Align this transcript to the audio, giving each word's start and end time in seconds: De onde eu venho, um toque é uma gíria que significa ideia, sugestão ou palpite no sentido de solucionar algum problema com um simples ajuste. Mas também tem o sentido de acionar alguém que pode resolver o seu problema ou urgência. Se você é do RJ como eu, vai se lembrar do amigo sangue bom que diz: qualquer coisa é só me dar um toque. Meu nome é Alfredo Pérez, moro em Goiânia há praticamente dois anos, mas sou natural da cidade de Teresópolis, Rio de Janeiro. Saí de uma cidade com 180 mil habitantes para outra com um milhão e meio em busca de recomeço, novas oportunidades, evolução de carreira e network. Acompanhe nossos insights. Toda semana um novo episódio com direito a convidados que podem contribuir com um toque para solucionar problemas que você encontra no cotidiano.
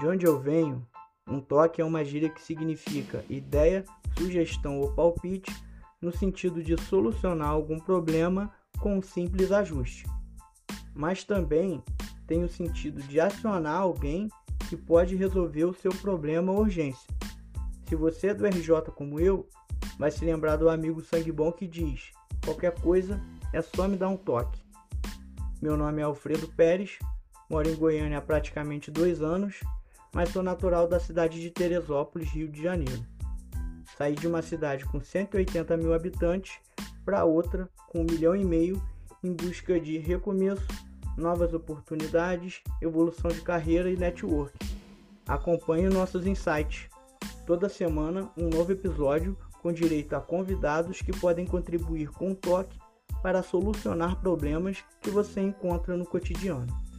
De 0.00 0.06
onde 0.06 0.24
eu 0.26 0.40
venho, 0.40 0.86
um 1.28 1.42
toque 1.42 1.82
é 1.82 1.84
uma 1.84 2.02
gíria 2.02 2.30
que 2.30 2.40
significa 2.40 3.22
ideia, 3.28 3.84
sugestão 4.16 4.80
ou 4.80 4.94
palpite 4.94 5.54
no 6.00 6.10
sentido 6.10 6.62
de 6.62 6.74
solucionar 6.84 7.50
algum 7.50 7.78
problema 7.78 8.50
com 8.80 8.96
um 8.96 9.02
simples 9.02 9.52
ajuste. 9.52 10.06
Mas 10.94 11.22
também 11.22 11.84
tem 12.26 12.42
o 12.42 12.48
sentido 12.48 13.02
de 13.02 13.20
acionar 13.20 13.78
alguém 13.78 14.30
que 14.70 14.76
pode 14.76 15.16
resolver 15.16 15.66
o 15.66 15.74
seu 15.74 15.90
problema 15.96 16.50
ou 16.50 16.60
urgência. 16.60 17.06
Se 17.86 17.94
você 17.94 18.28
é 18.28 18.34
do 18.34 18.46
RJ 18.46 18.90
como 18.96 19.20
eu, 19.20 19.46
vai 19.98 20.10
se 20.10 20.24
lembrar 20.24 20.56
do 20.56 20.70
amigo 20.70 21.02
sangue 21.02 21.30
bom 21.30 21.52
que 21.52 21.68
diz: 21.68 22.10
qualquer 22.42 22.74
coisa 22.80 23.20
é 23.52 23.60
só 23.60 23.86
me 23.86 23.98
dar 23.98 24.08
um 24.08 24.16
toque. 24.16 24.62
Meu 25.60 25.76
nome 25.76 26.00
é 26.00 26.04
Alfredo 26.04 26.48
Pérez, 26.48 26.98
moro 27.50 27.68
em 27.68 27.76
Goiânia 27.76 28.16
há 28.16 28.22
praticamente 28.22 28.90
dois 28.90 29.20
anos, 29.20 29.60
mas 30.12 30.30
sou 30.30 30.42
natural 30.42 30.88
da 30.88 30.98
cidade 30.98 31.40
de 31.40 31.50
Teresópolis, 31.50 32.28
Rio 32.30 32.48
de 32.48 32.62
Janeiro. 32.62 33.04
Saí 33.96 34.14
de 34.14 34.26
uma 34.26 34.42
cidade 34.42 34.84
com 34.86 35.00
180 35.00 35.76
mil 35.76 35.92
habitantes 35.92 36.58
para 37.04 37.24
outra 37.24 37.68
com 37.88 38.00
um 38.00 38.04
milhão 38.04 38.34
e 38.34 38.44
meio 38.44 38.82
em 39.22 39.32
busca 39.32 39.78
de 39.78 39.98
recomeço, 39.98 40.66
novas 41.16 41.52
oportunidades, 41.52 42.62
evolução 42.80 43.30
de 43.30 43.42
carreira 43.42 43.90
e 43.90 43.96
network. 43.96 44.56
Acompanhe 45.26 45.88
nossos 45.88 46.26
insights. 46.26 46.88
Toda 47.46 47.68
semana 47.68 48.30
um 48.36 48.48
novo 48.48 48.72
episódio 48.72 49.36
com 49.60 49.72
direito 49.72 50.14
a 50.14 50.20
convidados 50.20 51.02
que 51.02 51.12
podem 51.12 51.46
contribuir 51.46 52.08
com 52.10 52.30
um 52.30 52.34
toque 52.34 52.78
para 53.22 53.42
solucionar 53.42 54.20
problemas 54.20 54.82
que 55.00 55.10
você 55.10 55.40
encontra 55.40 55.96
no 55.96 56.06
cotidiano. 56.06 56.89